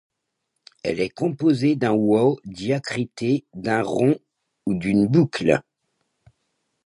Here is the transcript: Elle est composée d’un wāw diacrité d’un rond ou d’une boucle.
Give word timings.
Elle 0.81 0.99
est 0.99 1.11
composée 1.13 1.75
d’un 1.75 1.91
wāw 1.93 2.39
diacrité 2.45 3.45
d’un 3.53 3.83
rond 3.83 4.17
ou 4.65 4.73
d’une 4.73 5.05
boucle. 5.05 5.61